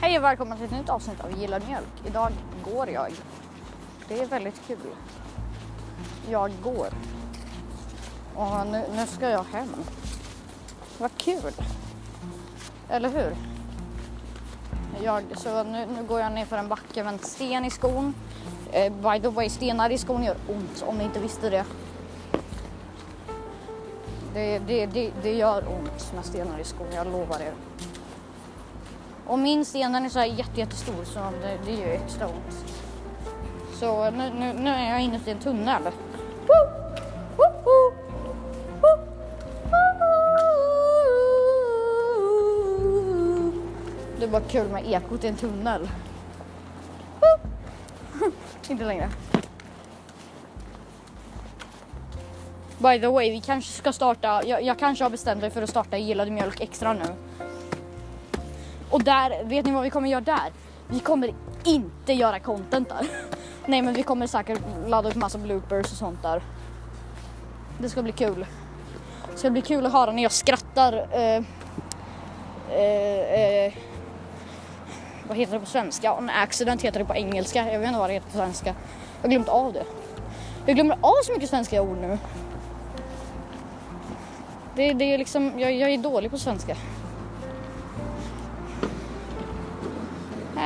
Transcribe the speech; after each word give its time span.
Hej 0.00 0.18
och 0.18 0.24
välkomna 0.24 0.56
till 0.56 0.64
ett 0.64 0.70
nytt 0.70 0.88
avsnitt 0.88 1.20
av 1.20 1.38
Gillar 1.38 1.60
mjölk. 1.60 2.06
Idag 2.06 2.32
går 2.64 2.88
jag. 2.88 3.12
Det 4.08 4.20
är 4.20 4.26
väldigt 4.26 4.62
kul. 4.66 4.78
Jag 6.30 6.52
går. 6.62 6.86
Och 8.34 8.66
nu, 8.66 8.84
nu 8.96 9.06
ska 9.06 9.30
jag 9.30 9.44
hem. 9.44 9.68
Vad 10.98 11.10
kul. 11.16 11.52
Eller 12.88 13.08
hur? 13.08 13.36
Jag, 15.04 15.24
så 15.36 15.62
nu, 15.62 15.86
nu 15.86 16.02
går 16.02 16.20
jag 16.20 16.32
ner 16.32 16.44
för 16.44 16.56
en 16.56 16.68
backe 16.68 17.04
med 17.04 17.12
en 17.12 17.18
sten 17.18 17.64
i 17.64 17.70
skon. 17.70 18.14
Eh, 18.72 18.92
by 18.92 19.20
the 19.20 19.28
way, 19.28 19.48
stenar 19.48 19.90
i 19.90 19.98
skon 19.98 20.24
gör 20.24 20.36
ont 20.48 20.84
om 20.86 20.98
ni 20.98 21.04
inte 21.04 21.20
visste 21.20 21.50
det. 21.50 21.64
Det, 24.34 24.58
det, 24.58 24.86
det, 24.86 25.12
det 25.22 25.34
gör 25.34 25.68
ont 25.68 26.12
med 26.14 26.24
stenar 26.24 26.58
i 26.58 26.64
skon, 26.64 26.86
jag 26.94 27.06
lovar 27.06 27.40
er. 27.40 27.52
Och 29.28 29.38
min 29.38 29.64
sten 29.64 29.92
den 29.92 30.04
är 30.04 30.08
så 30.08 30.18
här 30.18 30.26
jätte, 30.26 30.60
jättestor 30.60 31.04
så 31.04 31.18
det, 31.18 31.58
det 31.64 31.72
gör 31.72 31.88
extra 31.88 32.26
ont. 32.26 32.64
Så 33.74 34.10
nu, 34.10 34.30
nu, 34.38 34.52
nu 34.52 34.70
är 34.70 34.90
jag 34.90 35.00
inne 35.00 35.20
i 35.26 35.30
en 35.30 35.38
tunnel. 35.38 35.82
Det 44.18 44.24
är 44.24 44.28
bara 44.28 44.42
kul 44.42 44.68
med 44.68 44.86
ekot 44.86 45.24
i 45.24 45.28
en 45.28 45.36
tunnel. 45.36 45.88
Inte 48.68 48.84
längre. 48.84 49.08
By 52.78 53.00
the 53.00 53.06
way, 53.06 53.30
vi 53.30 53.40
kanske 53.40 53.72
ska 53.72 53.92
starta, 53.92 54.42
jag, 54.46 54.62
jag 54.62 54.78
kanske 54.78 55.04
har 55.04 55.10
bestämt 55.10 55.40
mig 55.40 55.50
för 55.50 55.62
att 55.62 55.70
starta 55.70 55.98
Gillade 55.98 56.30
mjölk 56.30 56.60
extra 56.60 56.92
nu. 56.92 57.27
Och 58.90 59.02
där, 59.02 59.44
vet 59.44 59.66
ni 59.66 59.72
vad 59.72 59.82
vi 59.82 59.90
kommer 59.90 60.08
göra 60.08 60.20
där? 60.20 60.52
Vi 60.88 61.00
kommer 61.00 61.34
inte 61.64 62.12
göra 62.12 62.38
content 62.38 62.88
där. 62.88 63.06
Nej 63.66 63.82
men 63.82 63.94
vi 63.94 64.02
kommer 64.02 64.26
säkert 64.26 64.60
ladda 64.86 65.08
upp 65.08 65.14
massa 65.14 65.38
bloopers 65.38 65.92
och 65.92 65.98
sånt 65.98 66.22
där. 66.22 66.42
Det 67.78 67.88
ska 67.88 68.02
bli 68.02 68.12
kul. 68.12 68.46
Det 69.32 69.38
ska 69.38 69.50
bli 69.50 69.62
kul 69.62 69.86
att 69.86 69.92
höra 69.92 70.12
när 70.12 70.22
jag 70.22 70.32
skrattar. 70.32 71.06
Eh, 71.12 71.42
eh, 72.70 73.64
eh, 73.66 73.72
vad 75.28 75.36
heter 75.36 75.52
det 75.52 75.60
på 75.60 75.66
svenska? 75.66 76.18
On 76.18 76.30
accident 76.30 76.82
heter 76.82 76.98
det 76.98 77.04
på 77.04 77.14
engelska. 77.14 77.72
Jag 77.72 77.78
vet 77.78 77.88
inte 77.88 77.98
vad 77.98 78.10
det 78.10 78.14
heter 78.14 78.30
på 78.30 78.36
svenska. 78.36 78.74
Jag 79.22 79.28
har 79.28 79.30
glömt 79.30 79.48
av 79.48 79.72
det. 79.72 79.84
Jag 80.66 80.74
glömmer 80.74 80.96
av 81.00 81.22
så 81.24 81.32
mycket 81.32 81.50
svenska 81.50 81.82
ord 81.82 81.98
nu. 82.00 82.18
Det, 84.74 84.92
det 84.92 85.04
är 85.04 85.18
liksom, 85.18 85.60
jag, 85.60 85.72
jag 85.72 85.90
är 85.90 85.98
dålig 85.98 86.30
på 86.30 86.38
svenska. 86.38 86.76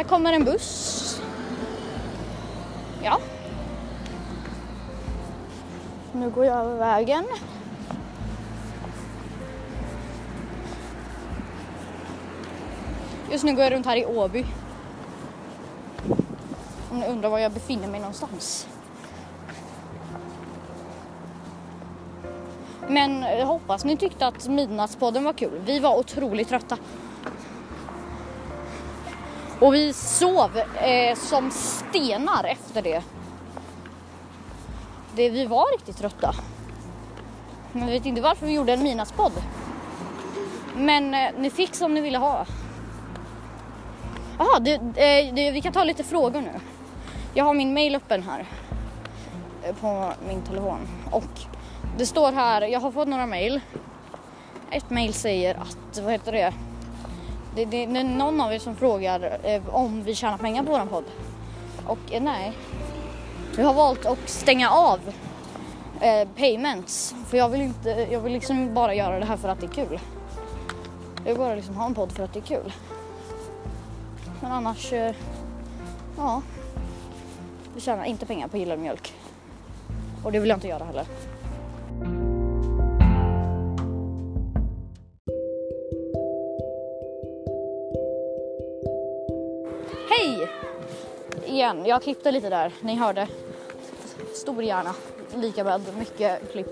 Här 0.00 0.04
kommer 0.04 0.32
en 0.32 0.44
buss. 0.44 1.20
Ja. 3.02 3.20
Nu 6.12 6.30
går 6.30 6.44
jag 6.44 6.56
över 6.56 6.78
vägen. 6.78 7.24
Just 13.30 13.44
nu 13.44 13.54
går 13.54 13.64
jag 13.64 13.72
runt 13.72 13.86
här 13.86 13.96
i 13.96 14.06
Åby. 14.06 14.46
Om 16.90 16.98
ni 16.98 17.06
undrar 17.06 17.30
var 17.30 17.38
jag 17.38 17.52
befinner 17.52 17.88
mig 17.88 18.00
någonstans. 18.00 18.68
Men 22.88 23.22
jag 23.22 23.46
hoppas 23.46 23.84
ni 23.84 23.96
tyckte 23.96 24.26
att 24.26 24.48
Midnattspodden 24.48 25.24
var 25.24 25.32
kul. 25.32 25.60
Vi 25.64 25.78
var 25.78 25.98
otroligt 25.98 26.48
trötta. 26.48 26.78
Och 29.60 29.74
vi 29.74 29.92
sov 29.92 30.58
eh, 30.58 31.16
som 31.16 31.50
stenar 31.50 32.44
efter 32.44 32.82
det. 32.82 33.02
det. 35.14 35.30
Vi 35.30 35.46
var 35.46 35.72
riktigt 35.72 35.98
trötta. 35.98 36.34
Men 37.72 37.86
vi 37.86 37.92
vet 37.92 38.06
inte 38.06 38.20
varför 38.20 38.46
vi 38.46 38.52
gjorde 38.52 38.72
en 38.72 38.82
minaspodd. 38.82 39.32
Men 40.76 41.14
eh, 41.14 41.30
ni 41.38 41.50
fick 41.50 41.74
som 41.74 41.94
ni 41.94 42.00
ville 42.00 42.18
ha. 42.18 42.46
Jaha, 44.38 44.60
eh, 44.96 45.34
vi 45.34 45.60
kan 45.62 45.72
ta 45.72 45.84
lite 45.84 46.04
frågor 46.04 46.40
nu. 46.40 46.60
Jag 47.34 47.44
har 47.44 47.54
min 47.54 47.74
mail 47.74 47.94
öppen 47.94 48.22
här. 48.22 48.46
Eh, 49.62 49.74
på 49.74 50.12
min 50.28 50.42
telefon. 50.42 50.88
Och 51.10 51.40
det 51.98 52.06
står 52.06 52.32
här, 52.32 52.62
jag 52.62 52.80
har 52.80 52.90
fått 52.90 53.08
några 53.08 53.26
mail. 53.26 53.60
Ett 54.70 54.90
mail 54.90 55.14
säger 55.14 55.54
att, 55.54 55.98
vad 56.02 56.12
heter 56.12 56.32
det? 56.32 56.54
Det, 57.54 57.64
det, 57.64 57.86
det 57.86 58.00
är 58.00 58.04
någon 58.04 58.40
av 58.40 58.52
er 58.52 58.58
som 58.58 58.76
frågar 58.76 59.38
eh, 59.42 59.62
om 59.74 60.02
vi 60.02 60.14
tjänar 60.14 60.38
pengar 60.38 60.62
på 60.62 60.72
vår 60.72 60.86
podd. 60.86 61.04
Och 61.86 62.12
eh, 62.12 62.22
nej. 62.22 62.52
Vi 63.56 63.62
har 63.62 63.74
valt 63.74 64.06
att 64.06 64.28
stänga 64.28 64.70
av 64.70 64.98
eh, 66.00 66.28
payments. 66.36 67.14
För 67.26 67.36
jag 67.36 67.48
vill, 67.48 67.60
inte, 67.60 68.06
jag 68.10 68.20
vill 68.20 68.32
liksom 68.32 68.74
bara 68.74 68.94
göra 68.94 69.18
det 69.18 69.24
här 69.24 69.36
för 69.36 69.48
att 69.48 69.60
det 69.60 69.66
är 69.66 69.86
kul. 69.86 70.00
Jag 71.16 71.32
vill 71.32 71.38
bara 71.38 71.54
liksom 71.54 71.76
ha 71.76 71.86
en 71.86 71.94
podd 71.94 72.12
för 72.12 72.24
att 72.24 72.32
det 72.32 72.38
är 72.38 72.44
kul. 72.44 72.72
Men 74.40 74.52
annars, 74.52 74.92
eh, 74.92 75.14
ja. 76.16 76.42
Vi 77.74 77.80
tjänar 77.80 78.04
inte 78.04 78.26
pengar 78.26 78.48
på 78.48 78.56
gillad 78.56 78.78
mjölk. 78.78 79.14
Och 80.24 80.32
det 80.32 80.40
vill 80.40 80.48
jag 80.48 80.56
inte 80.56 80.68
göra 80.68 80.84
heller. 80.84 81.06
Hej! 90.40 90.48
Igen, 91.46 91.86
jag 91.86 92.02
klippte 92.02 92.32
lite 92.32 92.48
där, 92.48 92.72
ni 92.80 92.94
hörde. 92.96 93.28
Stor 94.34 94.62
hjärna, 94.62 94.94
lika 95.36 95.64
med 95.64 95.80
mycket 95.98 96.52
klipp. 96.52 96.66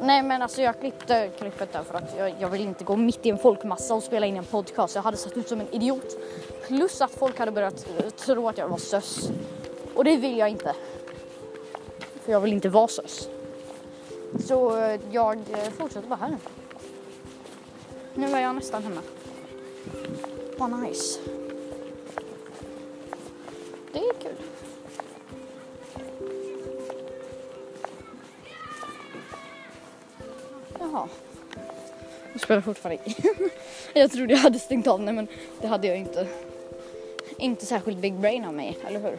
Nej 0.00 0.22
men 0.22 0.42
alltså 0.42 0.62
jag 0.62 0.80
klippte 0.80 1.30
klippet 1.38 1.72
där 1.72 1.82
för 1.82 1.94
att 1.94 2.14
jag, 2.18 2.34
jag 2.38 2.48
vill 2.48 2.60
inte 2.60 2.84
gå 2.84 2.96
mitt 2.96 3.26
i 3.26 3.30
en 3.30 3.38
folkmassa 3.38 3.94
och 3.94 4.02
spela 4.02 4.26
in 4.26 4.36
en 4.36 4.44
podcast. 4.44 4.94
Jag 4.94 5.02
hade 5.02 5.16
sett 5.16 5.36
ut 5.36 5.48
som 5.48 5.60
en 5.60 5.68
idiot. 5.70 6.16
Plus 6.66 7.00
att 7.00 7.10
folk 7.10 7.38
hade 7.38 7.52
börjat 7.52 7.86
eh, 7.98 8.10
tro 8.10 8.48
att 8.48 8.58
jag 8.58 8.68
var 8.68 8.78
sös. 8.78 9.30
Och 9.94 10.04
det 10.04 10.16
vill 10.16 10.38
jag 10.38 10.48
inte. 10.48 10.74
För 12.24 12.32
jag 12.32 12.40
vill 12.40 12.52
inte 12.52 12.68
vara 12.68 12.88
sös. 12.88 13.28
Så 14.46 14.80
eh, 14.80 15.00
jag 15.10 15.38
eh, 15.38 15.70
fortsätter 15.78 16.08
bara 16.08 16.16
här 16.16 16.30
nu. 16.30 16.38
Nu 18.14 18.36
är 18.36 18.40
jag 18.40 18.54
nästan 18.54 18.82
hemma. 18.82 19.00
Vad 20.58 20.80
nice. 20.80 21.20
Det 23.94 24.00
är 24.00 24.12
kul. 24.22 24.36
Jaha. 30.78 31.08
Jag 32.32 32.40
spelar 32.40 32.60
fortfarande 32.60 33.02
in. 33.04 33.14
jag 33.94 34.12
trodde 34.12 34.34
jag 34.34 34.40
hade 34.40 34.58
stängt 34.58 34.86
av 34.86 35.04
den 35.04 35.14
men 35.14 35.28
det 35.60 35.66
hade 35.66 35.86
jag 35.86 35.96
inte. 35.96 36.26
Inte 37.38 37.66
särskilt 37.66 37.98
big 37.98 38.14
brain 38.14 38.44
av 38.44 38.54
mig, 38.54 38.78
eller 38.86 39.00
hur? 39.00 39.18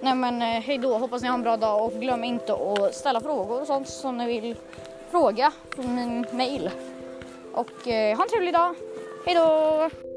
Nej 0.00 0.14
men 0.14 0.42
eh, 0.42 0.48
hej 0.48 0.78
då, 0.78 0.98
hoppas 0.98 1.22
ni 1.22 1.28
har 1.28 1.34
en 1.34 1.42
bra 1.42 1.56
dag 1.56 1.84
och 1.84 2.00
glöm 2.00 2.24
inte 2.24 2.54
att 2.54 2.94
ställa 2.94 3.20
frågor 3.20 3.60
och 3.60 3.66
sånt 3.66 3.88
som 3.88 4.18
ni 4.18 4.40
vill 4.40 4.56
fråga 5.10 5.52
från 5.70 5.94
min 5.94 6.26
mail. 6.32 6.70
Och 7.52 7.88
eh, 7.88 8.16
ha 8.16 8.24
en 8.24 8.30
trevlig 8.30 8.54
dag. 8.54 8.74
Hej 9.26 9.34
då! 9.34 10.11